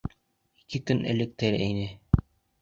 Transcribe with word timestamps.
—Ике 0.71 0.79
көн 0.91 1.03
элек 1.11 1.37
тере 1.45 1.61
ине. 1.67 1.87